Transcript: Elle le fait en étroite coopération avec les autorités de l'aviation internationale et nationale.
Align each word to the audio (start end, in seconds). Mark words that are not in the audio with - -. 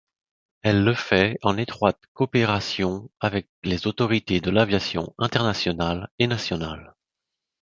Elle 0.63 0.83
le 0.83 0.95
fait 0.95 1.37
en 1.43 1.57
étroite 1.59 1.99
coopération 2.15 3.11
avec 3.19 3.47
les 3.63 3.85
autorités 3.85 4.39
de 4.41 4.49
l'aviation 4.49 5.13
internationale 5.19 6.09
et 6.17 6.25
nationale. 6.25 6.95